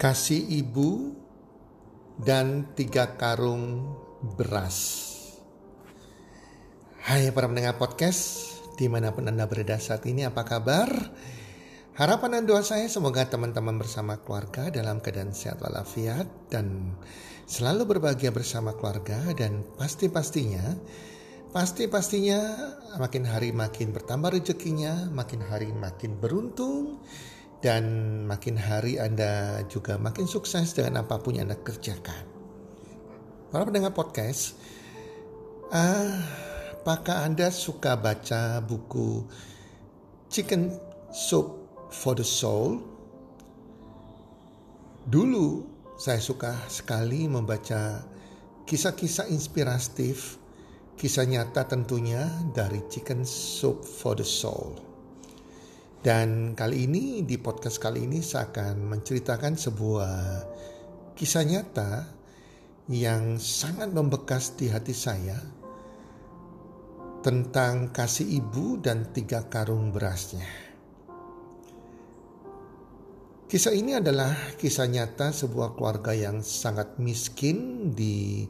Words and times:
kasih 0.00 0.40
ibu 0.64 1.12
dan 2.16 2.72
tiga 2.72 3.20
karung 3.20 3.92
beras. 4.32 5.04
Hai 7.04 7.28
para 7.36 7.52
pendengar 7.52 7.76
podcast, 7.76 8.48
di 8.80 8.88
mana 8.88 9.12
pun 9.12 9.28
Anda 9.28 9.44
berada 9.44 9.76
saat 9.76 10.08
ini, 10.08 10.24
apa 10.24 10.40
kabar? 10.48 10.88
Harapan 12.00 12.40
dan 12.40 12.44
doa 12.48 12.64
saya 12.64 12.88
semoga 12.88 13.28
teman-teman 13.28 13.76
bersama 13.76 14.16
keluarga 14.24 14.72
dalam 14.72 15.04
keadaan 15.04 15.36
sehat 15.36 15.60
walafiat 15.60 16.48
dan 16.48 16.96
selalu 17.44 17.92
berbahagia 17.92 18.32
bersama 18.32 18.72
keluarga 18.72 19.20
dan 19.36 19.68
pasti-pastinya 19.76 20.80
Pasti-pastinya 21.50 22.38
makin 23.02 23.26
hari 23.26 23.50
makin 23.50 23.90
bertambah 23.90 24.38
rezekinya, 24.38 25.10
makin 25.10 25.42
hari 25.42 25.74
makin 25.74 26.14
beruntung, 26.22 27.02
dan 27.60 27.84
makin 28.24 28.56
hari 28.56 28.96
Anda 28.96 29.64
juga 29.68 30.00
makin 30.00 30.24
sukses 30.24 30.72
dengan 30.72 31.04
apa 31.04 31.20
pun 31.20 31.36
yang 31.36 31.52
Anda 31.52 31.60
kerjakan. 31.60 32.24
Para 33.52 33.68
pendengar 33.68 33.92
podcast, 33.92 34.56
uh, 35.68 36.08
apakah 36.80 37.28
Anda 37.28 37.52
suka 37.52 38.00
baca 38.00 38.64
buku 38.64 39.28
Chicken 40.32 40.72
Soup 41.12 41.68
for 41.92 42.16
the 42.16 42.24
Soul? 42.24 42.80
Dulu 45.04 45.68
saya 46.00 46.22
suka 46.22 46.56
sekali 46.72 47.28
membaca 47.28 48.00
kisah-kisah 48.64 49.28
inspiratif, 49.28 50.40
kisah 50.96 51.28
nyata 51.28 51.68
tentunya 51.68 52.24
dari 52.56 52.80
Chicken 52.88 53.28
Soup 53.28 53.84
for 53.84 54.16
the 54.16 54.24
Soul. 54.24 54.89
Dan 56.00 56.56
kali 56.56 56.88
ini 56.88 57.20
di 57.28 57.36
podcast 57.36 57.76
kali 57.76 58.08
ini 58.08 58.24
saya 58.24 58.48
akan 58.48 58.88
menceritakan 58.88 59.52
sebuah 59.52 60.16
kisah 61.12 61.44
nyata 61.44 62.08
yang 62.88 63.36
sangat 63.36 63.92
membekas 63.92 64.56
di 64.56 64.72
hati 64.72 64.96
saya 64.96 65.36
tentang 67.20 67.92
kasih 67.92 68.32
ibu 68.32 68.80
dan 68.80 69.12
tiga 69.12 69.44
karung 69.52 69.92
berasnya. 69.92 70.48
Kisah 73.44 73.76
ini 73.76 74.00
adalah 74.00 74.56
kisah 74.56 74.88
nyata 74.88 75.36
sebuah 75.36 75.76
keluarga 75.76 76.16
yang 76.16 76.40
sangat 76.40 76.96
miskin 76.96 77.92
di 77.92 78.48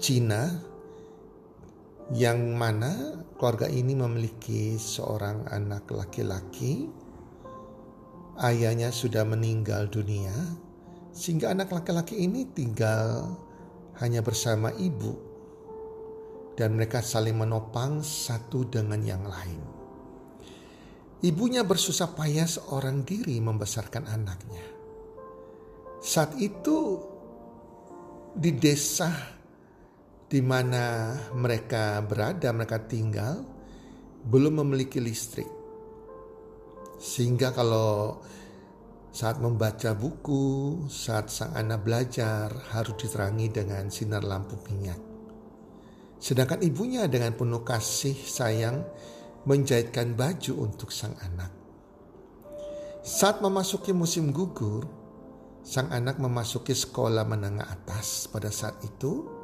Cina 0.00 0.69
yang 2.10 2.58
mana 2.58 3.22
keluarga 3.38 3.70
ini 3.70 3.94
memiliki 3.94 4.74
seorang 4.74 5.46
anak 5.46 5.86
laki-laki. 5.94 6.90
Ayahnya 8.40 8.90
sudah 8.90 9.22
meninggal 9.22 9.86
dunia, 9.92 10.32
sehingga 11.12 11.52
anak 11.52 11.70
laki-laki 11.70 12.24
ini 12.24 12.48
tinggal 12.50 13.36
hanya 14.00 14.24
bersama 14.24 14.72
ibu, 14.74 15.12
dan 16.56 16.74
mereka 16.74 17.04
saling 17.04 17.36
menopang 17.36 18.00
satu 18.00 18.64
dengan 18.66 19.04
yang 19.04 19.22
lain. 19.28 19.60
Ibunya 21.20 21.68
bersusah 21.68 22.16
payah 22.16 22.48
seorang 22.48 23.04
diri 23.04 23.38
membesarkan 23.44 24.08
anaknya. 24.08 24.64
Saat 26.00 26.32
itu 26.40 26.96
di 28.32 28.56
desa 28.56 29.39
di 30.30 30.38
mana 30.38 31.10
mereka 31.34 31.98
berada, 32.06 32.54
mereka 32.54 32.78
tinggal, 32.86 33.42
belum 34.22 34.62
memiliki 34.62 35.02
listrik. 35.02 35.50
Sehingga 37.02 37.50
kalau 37.50 38.22
saat 39.10 39.42
membaca 39.42 39.90
buku, 39.98 40.86
saat 40.86 41.34
sang 41.34 41.50
anak 41.58 41.82
belajar 41.82 42.46
harus 42.70 42.94
diterangi 42.94 43.50
dengan 43.50 43.90
sinar 43.90 44.22
lampu 44.22 44.54
minyak. 44.70 45.02
Sedangkan 46.22 46.62
ibunya 46.62 47.10
dengan 47.10 47.34
penuh 47.34 47.66
kasih 47.66 48.14
sayang 48.14 48.86
menjahitkan 49.50 50.14
baju 50.14 50.52
untuk 50.62 50.94
sang 50.94 51.18
anak. 51.26 51.50
Saat 53.02 53.42
memasuki 53.42 53.90
musim 53.90 54.30
gugur, 54.30 54.86
sang 55.66 55.90
anak 55.90 56.22
memasuki 56.22 56.76
sekolah 56.76 57.26
menengah 57.26 57.66
atas 57.66 58.30
pada 58.30 58.52
saat 58.52 58.78
itu 58.86 59.39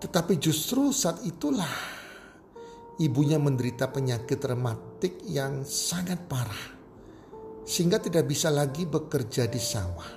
tetapi 0.00 0.40
justru 0.40 0.96
saat 0.96 1.20
itulah 1.28 2.00
ibunya 3.00 3.36
menderita 3.36 3.92
penyakit 3.92 4.40
rematik 4.40 5.20
yang 5.28 5.64
sangat 5.64 6.24
parah. 6.24 6.80
Sehingga 7.68 8.00
tidak 8.00 8.26
bisa 8.26 8.48
lagi 8.48 8.88
bekerja 8.88 9.46
di 9.46 9.60
sawah. 9.60 10.10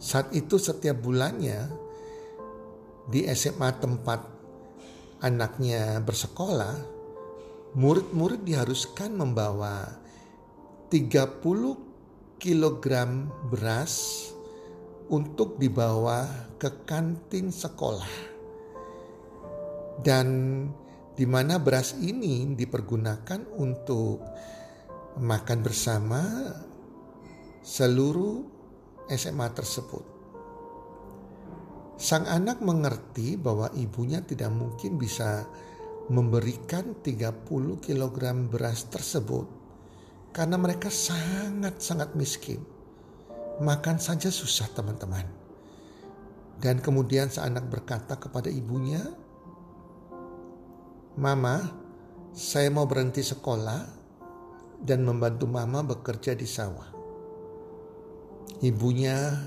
Saat 0.00 0.32
itu 0.36 0.56
setiap 0.56 1.00
bulannya 1.00 1.68
di 3.08 3.28
SMA 3.32 3.70
tempat 3.78 4.20
anaknya 5.20 6.00
bersekolah, 6.00 6.76
murid-murid 7.76 8.44
diharuskan 8.44 9.16
membawa 9.16 9.84
30 10.88 12.40
kilogram 12.40 13.28
beras 13.48 14.33
untuk 15.10 15.60
dibawa 15.60 16.24
ke 16.56 16.86
kantin 16.88 17.52
sekolah. 17.52 18.32
Dan 20.00 20.28
di 21.14 21.26
mana 21.28 21.62
beras 21.62 21.94
ini 22.00 22.56
dipergunakan 22.56 23.54
untuk 23.60 24.18
makan 25.20 25.58
bersama 25.62 26.20
seluruh 27.62 28.42
SMA 29.08 29.48
tersebut. 29.54 30.04
Sang 31.94 32.26
anak 32.26 32.58
mengerti 32.58 33.38
bahwa 33.38 33.70
ibunya 33.78 34.18
tidak 34.18 34.50
mungkin 34.50 34.98
bisa 34.98 35.46
memberikan 36.10 36.98
30 37.00 37.46
kg 37.80 38.16
beras 38.50 38.90
tersebut 38.90 39.46
karena 40.34 40.58
mereka 40.58 40.90
sangat-sangat 40.90 42.18
miskin. 42.18 42.73
Makan 43.62 44.02
saja 44.02 44.34
susah 44.34 44.66
teman-teman. 44.74 45.22
Dan 46.58 46.82
kemudian 46.82 47.30
seanak 47.30 47.70
berkata 47.70 48.18
kepada 48.18 48.50
ibunya, 48.50 49.02
Mama, 51.14 51.62
saya 52.34 52.66
mau 52.74 52.82
berhenti 52.90 53.22
sekolah 53.22 53.86
dan 54.82 55.06
membantu 55.06 55.46
mama 55.46 55.86
bekerja 55.86 56.34
di 56.34 56.48
sawah. 56.50 56.90
Ibunya 58.58 59.38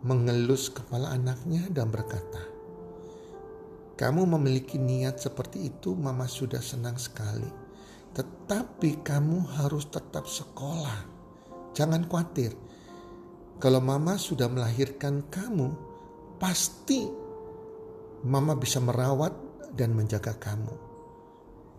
mengelus 0.00 0.72
kepala 0.72 1.12
anaknya 1.12 1.68
dan 1.68 1.92
berkata, 1.92 2.52
kamu 3.92 4.24
memiliki 4.24 4.80
niat 4.80 5.20
seperti 5.20 5.68
itu, 5.68 5.92
Mama 5.92 6.24
sudah 6.24 6.58
senang 6.58 6.96
sekali. 6.96 7.46
Tetapi 8.16 9.04
kamu 9.04 9.44
harus 9.60 9.84
tetap 9.92 10.24
sekolah. 10.24 11.06
Jangan 11.76 12.08
khawatir, 12.08 12.56
kalau 13.62 13.78
mama 13.78 14.18
sudah 14.18 14.50
melahirkan 14.50 15.30
kamu, 15.30 15.70
pasti 16.42 17.06
mama 18.26 18.58
bisa 18.58 18.82
merawat 18.82 19.30
dan 19.70 19.94
menjaga 19.94 20.34
kamu. 20.34 20.74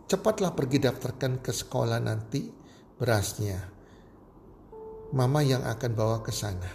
Cepatlah 0.08 0.56
pergi 0.56 0.80
daftarkan 0.80 1.44
ke 1.44 1.52
sekolah 1.52 2.00
nanti 2.00 2.48
berasnya. 2.96 3.60
Mama 5.12 5.44
yang 5.44 5.68
akan 5.68 5.92
bawa 5.92 6.24
ke 6.24 6.32
sana. 6.32 6.72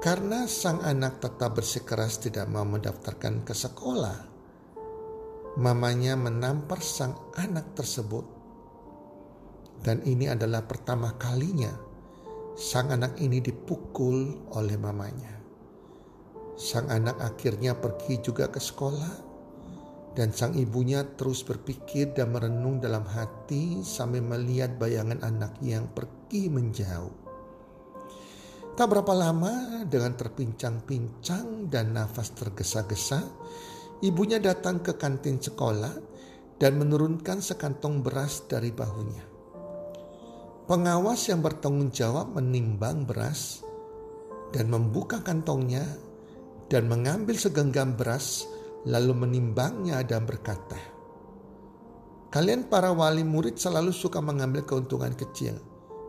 Karena 0.00 0.48
sang 0.48 0.80
anak 0.80 1.20
tetap 1.20 1.60
bersikeras 1.60 2.24
tidak 2.24 2.48
mau 2.48 2.64
mendaftarkan 2.64 3.44
ke 3.44 3.52
sekolah, 3.52 4.18
mamanya 5.60 6.16
menampar 6.16 6.80
sang 6.80 7.12
anak 7.36 7.76
tersebut 7.76 8.35
dan 9.84 10.04
ini 10.06 10.30
adalah 10.30 10.64
pertama 10.64 11.12
kalinya 11.18 11.86
sang 12.56 12.88
anak 12.88 13.20
ini 13.20 13.44
dipukul 13.44 14.48
oleh 14.56 14.80
mamanya. 14.80 15.36
Sang 16.56 16.88
anak 16.88 17.20
akhirnya 17.20 17.76
pergi 17.76 18.16
juga 18.24 18.48
ke 18.48 18.56
sekolah 18.56 19.12
dan 20.16 20.32
sang 20.32 20.56
ibunya 20.56 21.04
terus 21.20 21.44
berpikir 21.44 22.16
dan 22.16 22.32
merenung 22.32 22.80
dalam 22.80 23.04
hati 23.04 23.84
sambil 23.84 24.24
melihat 24.24 24.80
bayangan 24.80 25.20
anak 25.20 25.52
yang 25.60 25.84
pergi 25.92 26.48
menjauh. 26.48 27.12
Tak 28.72 28.88
berapa 28.88 29.12
lama 29.12 29.84
dengan 29.84 30.16
terpincang-pincang 30.16 31.68
dan 31.68 31.92
nafas 31.92 32.32
tergesa-gesa, 32.32 33.20
ibunya 34.00 34.40
datang 34.40 34.80
ke 34.80 34.96
kantin 34.96 35.36
sekolah 35.36 35.92
dan 36.56 36.80
menurunkan 36.80 37.44
sekantong 37.44 38.00
beras 38.00 38.48
dari 38.48 38.72
bahunya. 38.72 39.35
Pengawas 40.66 41.30
yang 41.30 41.46
bertanggung 41.46 41.94
jawab 41.94 42.34
menimbang 42.34 43.06
beras 43.06 43.62
dan 44.50 44.66
membuka 44.66 45.22
kantongnya 45.22 45.86
dan 46.66 46.90
mengambil 46.90 47.38
segenggam 47.38 47.94
beras 47.94 48.50
lalu 48.82 49.14
menimbangnya 49.14 50.02
dan 50.02 50.26
berkata, 50.26 50.74
Kalian 52.34 52.66
para 52.66 52.90
wali 52.90 53.22
murid 53.22 53.54
selalu 53.54 53.94
suka 53.94 54.18
mengambil 54.18 54.66
keuntungan 54.66 55.14
kecil. 55.14 55.54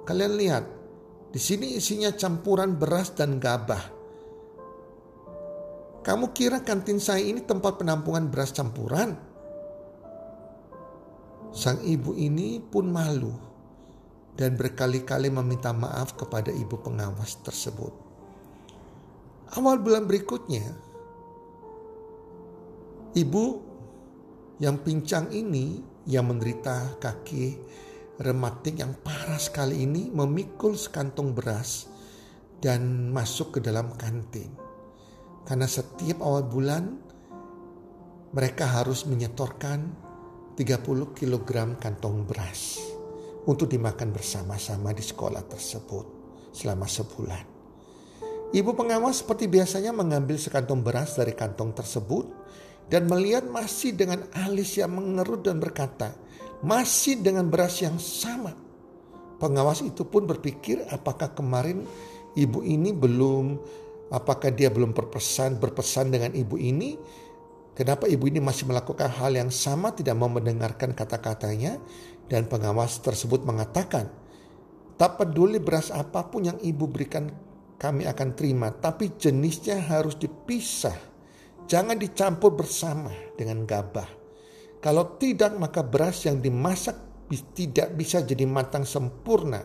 Kalian 0.09 0.33
lihat, 0.33 0.65
di 1.29 1.37
sini 1.37 1.77
isinya 1.77 2.09
campuran 2.17 2.81
beras 2.81 3.13
dan 3.13 3.37
gabah. 3.37 3.93
Kamu 6.01 6.33
kira 6.33 6.65
kantin 6.65 6.97
saya 6.97 7.21
ini 7.21 7.45
tempat 7.45 7.77
penampungan 7.77 8.33
beras 8.33 8.49
campuran? 8.57 9.13
Sang 11.53 11.77
ibu 11.85 12.17
ini 12.17 12.57
pun 12.57 12.89
malu 12.89 13.46
dan 14.37 14.53
berkali-kali 14.53 15.33
meminta 15.33 15.73
maaf 15.73 16.13
kepada 16.13 16.53
ibu 16.53 16.77
pengawas 16.77 17.41
tersebut. 17.41 17.89
Awal 19.57 19.81
bulan 19.81 20.05
berikutnya, 20.05 20.61
ibu 23.17 23.45
yang 24.61 24.77
pincang 24.77 25.33
ini 25.33 25.81
yang 26.05 26.29
menderita 26.29 27.01
kaki 27.01 27.57
rematik 28.21 28.77
yang 28.77 28.93
parah 29.01 29.41
sekali 29.41 29.81
ini 29.81 30.13
memikul 30.13 30.77
sekantong 30.77 31.33
beras 31.33 31.89
dan 32.61 33.09
masuk 33.09 33.57
ke 33.57 33.59
dalam 33.65 33.97
kantin. 33.97 34.53
Karena 35.49 35.65
setiap 35.65 36.21
awal 36.21 36.45
bulan 36.45 36.83
mereka 38.35 38.69
harus 38.69 39.07
menyetorkan 39.09 39.95
30 40.59 41.15
kg 41.15 41.79
kantong 41.79 42.27
beras 42.27 42.96
untuk 43.47 43.71
dimakan 43.71 44.11
bersama-sama 44.11 44.91
di 44.91 45.01
sekolah 45.01 45.43
tersebut 45.47 46.05
selama 46.51 46.85
sebulan. 46.85 47.43
Ibu 48.51 48.71
pengawas 48.75 49.23
seperti 49.23 49.47
biasanya 49.51 49.91
mengambil 49.91 50.39
sekantong 50.39 50.83
beras 50.83 51.15
dari 51.15 51.35
kantong 51.35 51.75
tersebut 51.75 52.25
dan 52.87 53.07
melihat 53.07 53.43
masih 53.47 53.95
dengan 53.95 54.23
alis 54.31 54.79
yang 54.79 54.95
mengerut 54.95 55.43
dan 55.43 55.59
berkata, 55.59 56.15
masih 56.63 57.19
dengan 57.19 57.47
beras 57.47 57.79
yang 57.83 57.99
sama. 57.99 58.55
Pengawas 59.39 59.83
itu 59.83 60.07
pun 60.07 60.23
berpikir 60.23 60.87
apakah 60.91 61.35
kemarin 61.35 61.83
ibu 62.35 62.63
ini 62.63 62.95
belum 62.95 63.59
Apakah 64.07 64.55
dia 64.55 64.71
belum 64.71 64.95
berpesan 64.95 65.59
berpesan 65.59 66.07
dengan 66.07 66.31
ibu 66.31 66.55
ini? 66.55 66.95
Kenapa 67.75 68.07
ibu 68.07 68.25
ini 68.25 68.41
masih 68.41 68.65
melakukan 68.65 69.11
hal 69.19 69.35
yang 69.35 69.51
sama 69.51 69.91
tidak 69.93 70.15
mau 70.15 70.31
mendengarkan 70.31 70.95
kata-katanya? 70.95 71.77
Dan 72.27 72.51
pengawas 72.51 72.99
tersebut 72.99 73.47
mengatakan, 73.47 74.11
tak 74.99 75.15
peduli 75.15 75.63
beras 75.63 75.89
apa 75.95 76.27
pun 76.27 76.47
yang 76.47 76.59
ibu 76.59 76.85
berikan 76.91 77.31
kami 77.79 78.03
akan 78.03 78.35
terima, 78.35 78.73
tapi 78.73 79.15
jenisnya 79.15 79.79
harus 79.79 80.19
dipisah. 80.19 80.97
Jangan 81.67 81.95
dicampur 81.99 82.55
bersama 82.55 83.11
dengan 83.35 83.63
gabah. 83.63 84.07
Kalau 84.83 85.19
tidak 85.19 85.55
maka 85.55 85.83
beras 85.83 86.27
yang 86.27 86.39
dimasak 86.43 86.95
tidak 87.55 87.91
bisa 87.95 88.23
jadi 88.23 88.47
matang 88.47 88.87
sempurna 88.87 89.59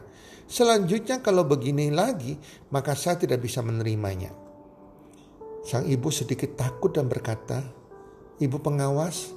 Selanjutnya 0.53 1.25
kalau 1.25 1.49
begini 1.49 1.89
lagi, 1.89 2.37
maka 2.77 2.93
saya 2.93 3.17
tidak 3.17 3.41
bisa 3.41 3.65
menerimanya. 3.65 4.29
Sang 5.65 5.89
ibu 5.89 6.13
sedikit 6.13 6.61
takut 6.61 6.93
dan 6.93 7.09
berkata, 7.09 7.65
Ibu 8.37 8.61
pengawas, 8.61 9.33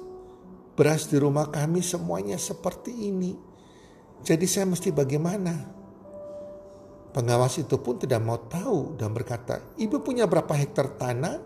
beras 0.76 1.08
di 1.08 1.16
rumah 1.16 1.48
kami 1.48 1.80
semuanya 1.80 2.36
seperti 2.36 2.92
ini. 2.92 3.32
Jadi 4.20 4.44
saya 4.44 4.68
mesti 4.68 4.92
bagaimana? 4.92 5.74
Pengawas 7.16 7.56
itu 7.56 7.80
pun 7.80 7.96
tidak 7.96 8.20
mau 8.20 8.36
tahu 8.36 9.00
dan 9.00 9.16
berkata, 9.16 9.64
Ibu 9.80 10.04
punya 10.04 10.28
berapa 10.28 10.52
hektar 10.52 11.00
tanah 11.00 11.40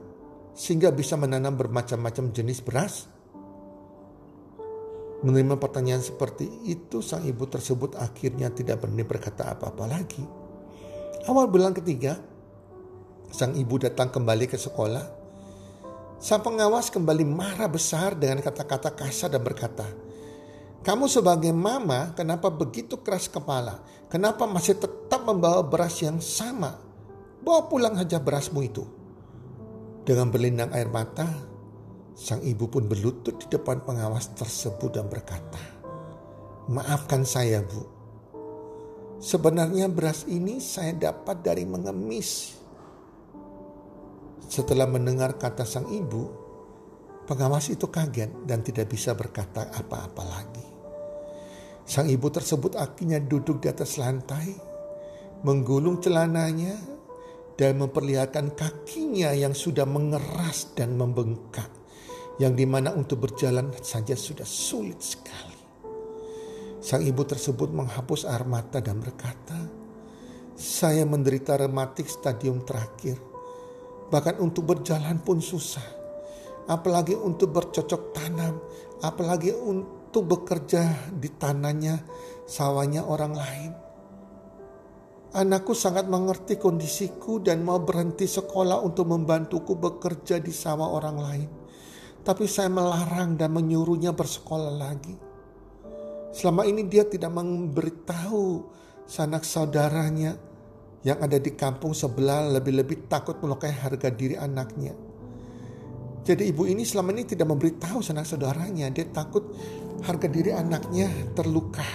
sehingga 0.50 0.90
bisa 0.90 1.14
menanam 1.14 1.54
bermacam-macam 1.54 2.34
jenis 2.34 2.58
beras? 2.58 3.06
Menerima 5.20 5.60
pertanyaan 5.60 6.00
seperti 6.00 6.48
itu, 6.64 7.04
sang 7.04 7.28
ibu 7.28 7.44
tersebut 7.44 7.92
akhirnya 8.00 8.48
tidak 8.50 8.80
berani 8.80 9.04
berkata 9.04 9.52
apa-apa 9.52 9.84
lagi. 9.84 10.24
Awal 11.28 11.46
bulan 11.52 11.76
ketiga, 11.76 12.16
sang 13.28 13.52
ibu 13.52 13.76
datang 13.76 14.08
kembali 14.08 14.48
ke 14.48 14.56
sekolah. 14.56 15.19
Sang 16.20 16.44
pengawas 16.44 16.92
kembali 16.92 17.24
marah 17.24 17.64
besar 17.64 18.12
dengan 18.12 18.44
kata-kata 18.44 18.92
kasar 18.92 19.32
dan 19.32 19.40
berkata, 19.40 19.88
kamu 20.84 21.08
sebagai 21.08 21.52
mama 21.52 22.12
kenapa 22.12 22.52
begitu 22.52 23.00
keras 23.00 23.24
kepala? 23.24 23.80
Kenapa 24.12 24.44
masih 24.44 24.76
tetap 24.76 25.24
membawa 25.24 25.64
beras 25.64 25.96
yang 26.04 26.20
sama? 26.20 26.76
Bawa 27.40 27.72
pulang 27.72 27.96
saja 27.96 28.20
berasmu 28.20 28.60
itu. 28.60 28.84
Dengan 30.04 30.28
berlinang 30.28 30.76
air 30.76 30.92
mata, 30.92 31.50
Sang 32.20 32.44
ibu 32.44 32.68
pun 32.68 32.84
berlutut 32.84 33.40
di 33.40 33.46
depan 33.48 33.80
pengawas 33.80 34.36
tersebut 34.36 34.92
dan 34.92 35.08
berkata, 35.08 35.56
"Maafkan 36.68 37.24
saya, 37.24 37.64
Bu. 37.64 37.80
Sebenarnya 39.16 39.88
beras 39.88 40.28
ini 40.28 40.60
saya 40.60 40.92
dapat 40.92 41.40
dari 41.40 41.64
mengemis." 41.64 42.59
Setelah 44.46 44.88
mendengar 44.88 45.36
kata 45.36 45.66
sang 45.66 45.90
ibu, 45.90 46.30
pengawas 47.26 47.68
itu 47.68 47.90
kaget 47.90 48.46
dan 48.48 48.64
tidak 48.64 48.88
bisa 48.88 49.12
berkata 49.12 49.68
apa-apa 49.74 50.22
lagi. 50.24 50.66
Sang 51.84 52.06
ibu 52.06 52.30
tersebut 52.30 52.78
akhirnya 52.78 53.18
duduk 53.18 53.60
di 53.60 53.68
atas 53.68 53.98
lantai, 53.98 54.54
menggulung 55.42 55.98
celananya, 55.98 56.78
dan 57.60 57.76
memperlihatkan 57.76 58.56
kakinya 58.56 59.36
yang 59.36 59.52
sudah 59.52 59.84
mengeras 59.84 60.72
dan 60.72 60.96
membengkak 60.96 61.68
yang 62.40 62.56
di 62.56 62.64
mana 62.64 62.96
untuk 62.96 63.28
berjalan 63.28 63.68
saja 63.84 64.16
sudah 64.16 64.48
sulit 64.48 64.96
sekali. 65.04 65.60
Sang 66.80 67.04
ibu 67.04 67.20
tersebut 67.20 67.68
menghapus 67.68 68.24
air 68.24 68.48
mata 68.48 68.80
dan 68.80 69.04
berkata, 69.04 69.60
saya 70.56 71.04
menderita 71.04 71.60
rematik 71.60 72.08
stadium 72.08 72.64
terakhir. 72.64 73.20
Bahkan 74.10 74.42
untuk 74.42 74.74
berjalan 74.74 75.22
pun 75.22 75.38
susah. 75.38 75.86
Apalagi 76.66 77.14
untuk 77.14 77.54
bercocok 77.54 78.02
tanam. 78.10 78.58
Apalagi 79.00 79.54
untuk 79.54 80.26
bekerja 80.26 81.10
di 81.14 81.30
tanahnya, 81.30 82.02
sawahnya 82.44 83.06
orang 83.06 83.32
lain. 83.32 83.72
Anakku 85.30 85.78
sangat 85.78 86.10
mengerti 86.10 86.58
kondisiku 86.58 87.38
dan 87.38 87.62
mau 87.62 87.78
berhenti 87.78 88.26
sekolah 88.26 88.82
untuk 88.82 89.14
membantuku 89.14 89.78
bekerja 89.78 90.42
di 90.42 90.50
sawah 90.50 90.90
orang 90.90 91.16
lain. 91.22 91.50
Tapi 92.26 92.50
saya 92.50 92.66
melarang 92.66 93.38
dan 93.38 93.54
menyuruhnya 93.54 94.10
bersekolah 94.10 94.74
lagi. 94.74 95.14
Selama 96.34 96.66
ini 96.66 96.82
dia 96.90 97.06
tidak 97.06 97.30
memberitahu 97.30 98.66
sanak 99.06 99.46
saudaranya 99.46 100.49
yang 101.00 101.18
ada 101.20 101.40
di 101.40 101.56
kampung 101.56 101.96
sebelah 101.96 102.48
lebih-lebih 102.60 103.08
takut 103.08 103.40
melukai 103.40 103.72
harga 103.72 104.12
diri 104.12 104.36
anaknya. 104.36 104.92
Jadi 106.20 106.52
ibu 106.52 106.68
ini 106.68 106.84
selama 106.84 107.16
ini 107.16 107.24
tidak 107.24 107.48
memberitahu 107.48 108.04
sanak 108.04 108.28
saudaranya. 108.28 108.92
Dia 108.92 109.08
takut 109.08 109.56
harga 110.04 110.28
diri 110.28 110.52
anaknya 110.52 111.08
terluka. 111.32 111.86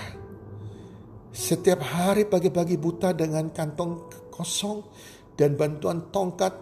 Setiap 1.29 1.83
hari 1.83 2.25
pagi-pagi 2.25 2.79
buta 2.79 3.13
dengan 3.13 3.51
kantong 3.53 4.09
kosong 4.33 4.81
dan 5.37 5.53
bantuan 5.53 6.09
tongkat, 6.09 6.55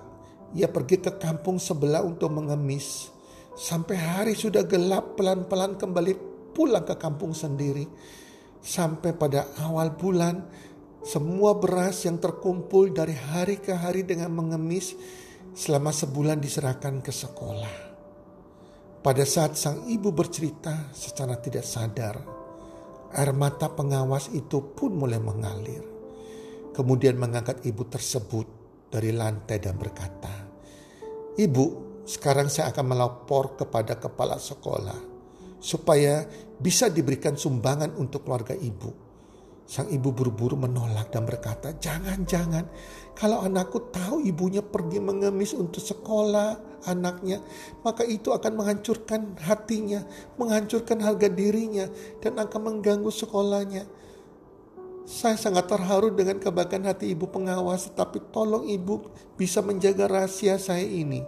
ia 0.58 0.68
pergi 0.68 1.00
ke 1.00 1.16
kampung 1.16 1.62
sebelah 1.62 2.04
untuk 2.04 2.36
mengemis. 2.36 3.14
Sampai 3.54 3.96
hari 3.96 4.34
sudah 4.34 4.66
gelap 4.66 5.16
pelan-pelan 5.16 5.78
kembali 5.78 6.14
pulang 6.52 6.84
ke 6.84 6.98
kampung 7.00 7.32
sendiri. 7.32 7.86
Sampai 8.60 9.14
pada 9.14 9.48
awal 9.62 9.94
bulan 9.94 10.42
semua 11.04 11.60
beras 11.60 12.08
yang 12.08 12.16
terkumpul 12.18 12.96
dari 12.96 13.12
hari 13.12 13.60
ke 13.60 13.76
hari 13.76 14.08
dengan 14.08 14.32
mengemis 14.32 14.96
selama 15.52 15.92
sebulan 15.92 16.40
diserahkan 16.40 17.04
ke 17.04 17.12
sekolah. 17.12 17.94
Pada 19.04 19.28
saat 19.28 19.60
sang 19.60 19.84
ibu 19.92 20.16
bercerita 20.16 20.90
secara 20.96 21.36
tidak 21.36 21.68
sadar, 21.68 22.16
air 23.12 23.32
mata 23.36 23.68
pengawas 23.68 24.32
itu 24.32 24.74
pun 24.74 24.96
mulai 24.96 25.20
mengalir. 25.20 25.84
Kemudian 26.72 27.20
mengangkat 27.20 27.68
ibu 27.68 27.84
tersebut 27.86 28.48
dari 28.88 29.12
lantai 29.12 29.60
dan 29.60 29.76
berkata, 29.76 30.34
"Ibu, 31.36 31.66
sekarang 32.08 32.48
saya 32.48 32.72
akan 32.72 32.96
melapor 32.96 33.60
kepada 33.60 34.00
kepala 34.00 34.40
sekolah 34.40 35.14
supaya 35.64 36.28
bisa 36.60 36.92
diberikan 36.92 37.40
sumbangan 37.40 37.96
untuk 37.96 38.28
keluarga 38.28 38.52
ibu. 38.52 39.13
Sang 39.64 39.88
ibu 39.88 40.12
buru-buru 40.12 40.60
menolak 40.60 41.16
dan 41.16 41.24
berkata, 41.24 41.72
"Jangan-jangan, 41.80 42.68
kalau 43.16 43.40
anakku 43.48 43.80
tahu 43.96 44.20
ibunya 44.28 44.60
pergi 44.60 45.00
mengemis 45.00 45.56
untuk 45.56 45.80
sekolah 45.80 46.84
anaknya, 46.84 47.40
maka 47.80 48.04
itu 48.04 48.36
akan 48.36 48.60
menghancurkan 48.60 49.40
hatinya, 49.40 50.04
menghancurkan 50.36 51.00
harga 51.00 51.32
dirinya, 51.32 51.88
dan 52.20 52.44
akan 52.44 52.60
mengganggu 52.60 53.08
sekolahnya." 53.08 53.88
Saya 55.04 55.36
sangat 55.36 55.68
terharu 55.68 56.12
dengan 56.16 56.40
kebaikan 56.40 56.84
hati 56.84 57.12
ibu 57.12 57.28
pengawas, 57.28 57.92
tapi 57.92 58.20
tolong 58.32 58.68
ibu 58.68 59.12
bisa 59.40 59.64
menjaga 59.64 60.08
rahasia 60.12 60.60
saya 60.60 60.84
ini. 60.84 61.24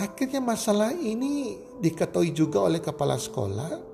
Akhirnya 0.00 0.40
masalah 0.40 0.92
ini 0.96 1.60
diketahui 1.84 2.32
juga 2.32 2.64
oleh 2.64 2.80
kepala 2.80 3.20
sekolah 3.20 3.92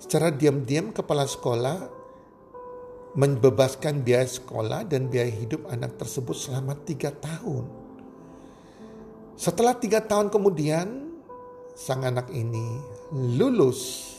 Secara 0.00 0.32
diam-diam 0.32 0.96
kepala 0.96 1.28
sekolah 1.28 1.99
membebaskan 3.14 4.06
biaya 4.06 4.26
sekolah 4.26 4.86
dan 4.86 5.10
biaya 5.10 5.30
hidup 5.30 5.66
anak 5.70 5.98
tersebut 5.98 6.36
selama 6.36 6.78
tiga 6.86 7.10
tahun. 7.10 7.66
Setelah 9.34 9.74
tiga 9.80 10.04
tahun 10.04 10.30
kemudian, 10.30 11.10
sang 11.74 12.04
anak 12.04 12.28
ini 12.30 12.76
lulus 13.40 14.12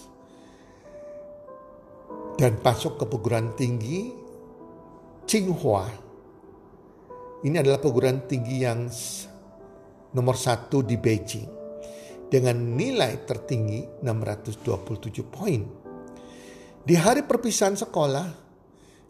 dan 2.41 2.57
masuk 2.59 2.97
ke 2.97 3.05
perguruan 3.05 3.53
tinggi 3.53 4.17
Tsinghua. 5.29 5.85
Ini 7.45 7.55
adalah 7.61 7.77
perguruan 7.77 8.25
tinggi 8.25 8.65
yang 8.65 8.89
nomor 10.17 10.35
satu 10.35 10.81
di 10.83 10.97
Beijing 10.97 11.47
dengan 12.27 12.57
nilai 12.75 13.21
tertinggi 13.23 14.01
627 14.01 15.21
poin. 15.27 15.61
Di 16.81 16.95
hari 16.97 17.21
perpisahan 17.21 17.77
sekolah, 17.77 18.40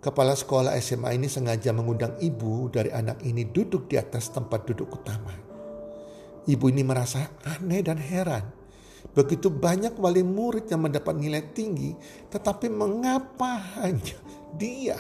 kepala 0.02 0.34
sekolah 0.34 0.74
SMA 0.82 1.14
ini 1.16 1.30
sengaja 1.30 1.70
mengundang 1.72 2.18
ibu 2.18 2.68
dari 2.74 2.90
anak 2.90 3.22
ini 3.22 3.46
duduk 3.46 3.86
di 3.86 4.02
atas 4.02 4.34
tempat 4.34 4.66
duduk 4.66 4.90
utama. 4.90 5.32
Ibu 6.50 6.66
ini 6.74 6.82
merasa 6.82 7.38
aneh 7.46 7.86
dan 7.86 8.02
heran. 8.02 8.42
Begitu 9.14 9.54
banyak 9.54 9.94
wali 10.02 10.26
murid 10.26 10.66
yang 10.74 10.90
mendapat 10.90 11.14
nilai 11.14 11.54
tinggi, 11.54 11.94
tetapi 12.34 12.66
mengapa 12.70 13.78
hanya 13.82 14.18
dia 14.58 14.98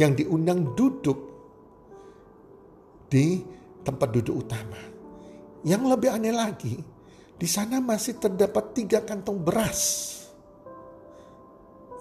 yang 0.00 0.16
diundang 0.16 0.72
duduk 0.72 1.18
di 3.12 3.44
tempat 3.84 4.08
duduk 4.08 4.48
utama? 4.48 4.80
Yang 5.68 5.82
lebih 5.84 6.10
aneh 6.16 6.32
lagi, 6.32 6.74
di 7.36 7.48
sana 7.48 7.76
masih 7.80 8.16
terdapat 8.16 8.72
tiga 8.72 9.04
kantong 9.04 9.40
beras 9.40 10.21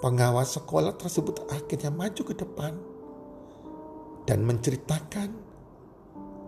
Pengawas 0.02 0.58
sekolah 0.58 0.98
tersebut 0.98 1.46
akhirnya 1.54 1.94
maju 1.94 2.22
ke 2.26 2.34
depan 2.34 2.74
dan 4.26 4.42
menceritakan 4.42 5.30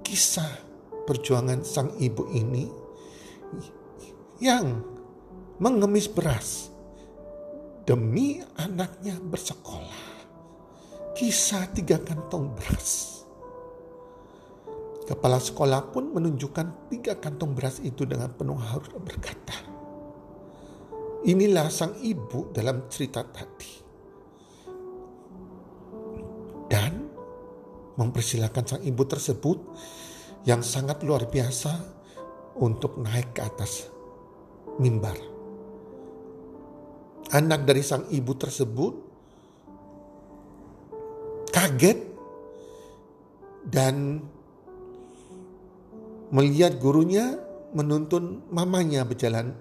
kisah 0.02 0.50
perjuangan 1.06 1.62
sang 1.62 1.94
ibu 2.02 2.26
ini 2.34 2.66
yang 4.42 4.82
mengemis 5.62 6.10
beras 6.10 6.74
demi 7.86 8.42
anaknya 8.58 9.20
bersekolah. 9.22 10.12
Kisah 11.14 11.70
tiga 11.78 12.02
kantong 12.02 12.58
beras. 12.58 13.22
Kepala 15.04 15.38
sekolah 15.38 15.94
pun 15.94 16.10
menunjukkan 16.16 16.90
tiga 16.90 17.20
kantong 17.20 17.54
beras 17.54 17.78
itu 17.84 18.08
dengan 18.08 18.32
penuh 18.34 18.58
harus 18.58 18.90
berkata, 18.98 19.73
Inilah 21.24 21.72
sang 21.72 21.96
ibu 22.04 22.52
dalam 22.52 22.92
cerita 22.92 23.24
tadi. 23.24 23.72
Dan 26.68 26.94
mempersilahkan 27.96 28.66
sang 28.68 28.84
ibu 28.84 29.04
tersebut 29.08 29.58
yang 30.44 30.60
sangat 30.60 31.00
luar 31.08 31.32
biasa 31.32 31.72
untuk 32.60 33.00
naik 33.00 33.32
ke 33.32 33.42
atas 33.42 33.88
mimbar. 34.84 35.16
Anak 37.32 37.64
dari 37.64 37.82
sang 37.82 38.04
ibu 38.12 38.36
tersebut 38.36 38.94
kaget 41.56 42.04
dan 43.72 44.20
melihat 46.36 46.76
gurunya 46.84 47.40
menuntun 47.72 48.44
mamanya 48.52 49.08
berjalan 49.08 49.56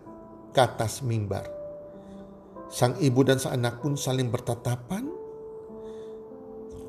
ke 0.53 0.61
atas 0.61 1.01
mimbar. 1.01 1.49
Sang 2.73 2.97
ibu 3.01 3.21
dan 3.25 3.37
sang 3.41 3.61
anak 3.61 3.81
pun 3.81 3.97
saling 3.97 4.29
bertatapan. 4.29 5.09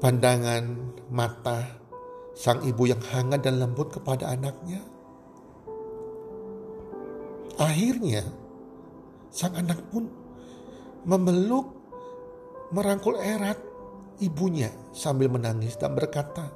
Pandangan 0.04 0.64
mata 1.12 1.84
sang 2.36 2.60
ibu 2.68 2.84
yang 2.88 3.00
hangat 3.00 3.44
dan 3.44 3.60
lembut 3.60 3.92
kepada 3.94 4.36
anaknya. 4.36 4.84
Akhirnya, 7.56 8.26
sang 9.32 9.56
anak 9.56 9.80
pun 9.94 10.10
memeluk, 11.08 11.72
merangkul 12.74 13.16
erat 13.22 13.60
ibunya 14.20 14.74
sambil 14.92 15.30
menangis 15.30 15.78
dan 15.78 15.94
berkata, 15.94 16.50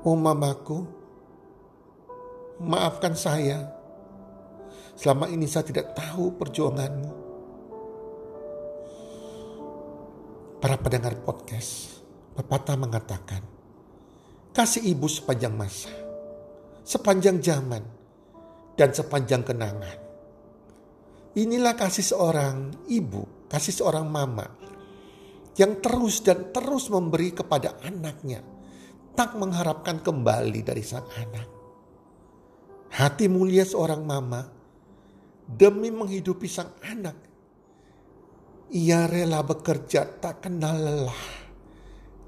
Oh 0.00 0.16
mamaku, 0.16 0.99
maafkan 2.60 3.16
saya. 3.16 3.72
Selama 4.94 5.32
ini 5.32 5.48
saya 5.48 5.64
tidak 5.64 5.96
tahu 5.96 6.36
perjuanganmu. 6.36 7.12
Para 10.60 10.76
pendengar 10.76 11.16
podcast, 11.24 12.04
pepatah 12.36 12.76
mengatakan, 12.76 13.40
kasih 14.52 14.92
ibu 14.92 15.08
sepanjang 15.08 15.56
masa, 15.56 15.88
sepanjang 16.84 17.40
zaman, 17.40 17.80
dan 18.76 18.92
sepanjang 18.92 19.40
kenangan. 19.40 19.98
Inilah 21.32 21.72
kasih 21.72 22.04
seorang 22.04 22.76
ibu, 22.92 23.48
kasih 23.48 23.72
seorang 23.72 24.04
mama 24.04 24.44
yang 25.56 25.80
terus 25.80 26.20
dan 26.20 26.52
terus 26.52 26.92
memberi 26.92 27.32
kepada 27.32 27.80
anaknya, 27.80 28.44
tak 29.16 29.36
mengharapkan 29.40 30.00
kembali 30.04 30.60
dari 30.60 30.84
sang 30.84 31.08
anak. 31.16 31.59
Hati 32.90 33.30
mulia 33.30 33.62
seorang 33.62 34.02
mama 34.02 34.50
demi 35.46 35.94
menghidupi 35.94 36.50
sang 36.50 36.74
anak. 36.82 37.14
Ia 38.70 39.06
rela 39.10 39.42
bekerja 39.42 40.22
tak 40.22 40.46
kenal 40.46 40.78
lelah 40.78 41.22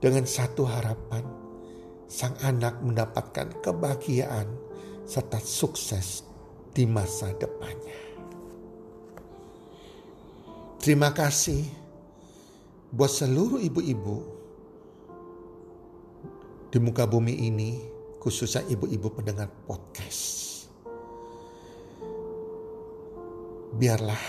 dengan 0.02 0.26
satu 0.26 0.66
harapan. 0.66 1.23
Sang 2.07 2.37
anak 2.45 2.83
mendapatkan 2.85 3.62
kebahagiaan 3.64 4.45
serta 5.09 5.40
sukses 5.40 6.23
di 6.76 6.85
masa 6.85 7.33
depannya. 7.35 8.00
Terima 10.83 11.14
kasih 11.14 11.62
buat 12.92 13.09
seluruh 13.09 13.62
ibu-ibu 13.62 14.16
di 16.69 16.78
muka 16.83 17.09
bumi 17.09 17.49
ini, 17.49 17.81
khususnya 18.21 18.66
ibu-ibu 18.69 19.09
pendengar 19.14 19.49
podcast. 19.64 20.51
Biarlah 23.83 24.23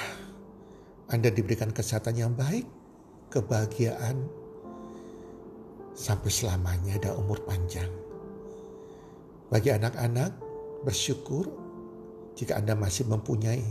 Anda 1.14 1.30
diberikan 1.30 1.70
kesehatan 1.70 2.18
yang 2.18 2.34
baik, 2.34 2.66
kebahagiaan, 3.30 4.26
sampai 5.94 6.30
selamanya 6.34 6.98
ada 6.98 7.14
umur 7.14 7.38
panjang. 7.46 7.86
Bagi 9.54 9.70
anak-anak, 9.70 10.34
bersyukur 10.82 11.54
jika 12.34 12.58
Anda 12.58 12.74
masih 12.74 13.06
mempunyai 13.06 13.62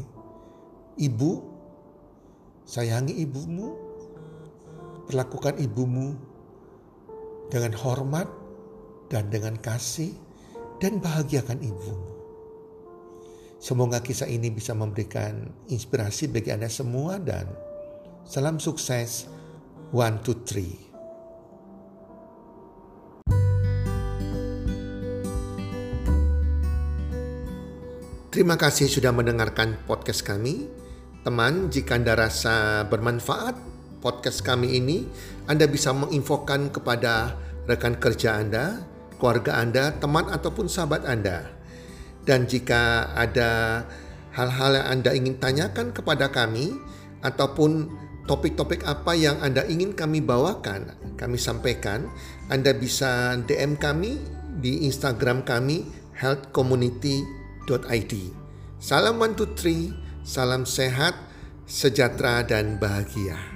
ibu, 1.03 1.51
sayangi 2.63 3.19
ibumu, 3.19 3.75
perlakukan 5.11 5.59
ibumu 5.59 6.15
dengan 7.51 7.75
hormat 7.75 8.31
dan 9.11 9.35
dengan 9.35 9.59
kasih, 9.59 10.15
dan 10.79 11.03
bahagiakan 11.03 11.59
ibumu. 11.59 12.12
Semoga 13.63 14.03
kisah 14.03 14.27
ini 14.27 14.51
bisa 14.51 14.75
memberikan 14.75 15.47
inspirasi 15.71 16.27
bagi 16.27 16.51
Anda 16.51 16.67
semua 16.67 17.23
dan 17.23 17.47
salam 18.27 18.59
sukses. 18.59 19.31
One, 19.95 20.19
two, 20.19 20.43
three. 20.43 20.75
Terima 28.35 28.59
kasih 28.59 28.91
sudah 28.91 29.15
mendengarkan 29.15 29.79
podcast 29.87 30.27
kami. 30.27 30.67
Teman, 31.23 31.71
jika 31.71 32.03
Anda 32.03 32.19
rasa 32.19 32.83
bermanfaat 32.91 33.55
podcast 34.03 34.43
kami 34.43 34.75
ini, 34.75 35.07
Anda 35.47 35.71
bisa 35.71 35.95
menginfokan 35.95 36.75
kepada 36.75 37.39
rekan 37.71 37.95
kerja 37.95 38.43
Anda, 38.43 38.83
keluarga 39.23 39.63
Anda, 39.63 39.95
teman 40.03 40.27
ataupun 40.35 40.67
sahabat 40.67 41.07
Anda 41.07 41.62
dan 42.23 42.47
jika 42.47 43.11
ada 43.15 43.83
hal-hal 44.33 44.73
yang 44.79 44.87
Anda 44.89 45.11
ingin 45.13 45.37
tanyakan 45.39 45.93
kepada 45.93 46.33
kami 46.33 46.73
ataupun 47.23 47.91
topik-topik 48.27 48.87
apa 48.87 49.13
yang 49.19 49.39
Anda 49.43 49.67
ingin 49.67 49.93
kami 49.93 50.23
bawakan, 50.23 50.95
kami 51.19 51.37
sampaikan, 51.39 52.09
Anda 52.49 52.73
bisa 52.73 53.37
DM 53.45 53.77
kami 53.77 54.19
di 54.63 54.87
Instagram 54.87 55.43
kami 55.43 55.85
healthcommunity.id. 56.17 58.15
Salam 58.83 59.19
one 59.23 59.35
two 59.39 59.51
three, 59.55 59.95
salam 60.27 60.67
sehat, 60.67 61.15
sejahtera 61.67 62.43
dan 62.43 62.79
bahagia. 62.79 63.52